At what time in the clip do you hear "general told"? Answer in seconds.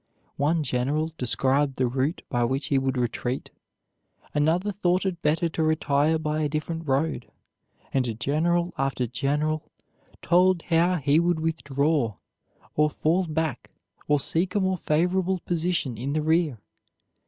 9.05-10.63